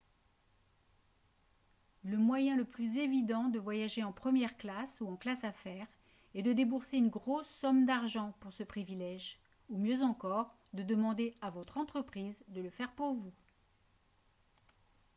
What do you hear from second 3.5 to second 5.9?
voyager en première classe ou en classe affaires